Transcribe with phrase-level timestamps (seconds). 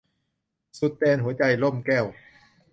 [0.79, 2.05] สุดแดนหัวใจ- ร่มแก้ว